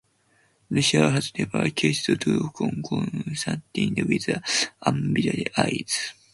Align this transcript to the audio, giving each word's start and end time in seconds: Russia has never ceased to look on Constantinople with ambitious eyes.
Russia 0.71 1.11
has 1.11 1.31
never 1.37 1.69
ceased 1.79 2.05
to 2.05 2.15
look 2.25 2.59
on 2.59 2.81
Constantinople 2.83 4.05
with 4.07 4.41
ambitious 4.87 5.43
eyes. 5.55 6.13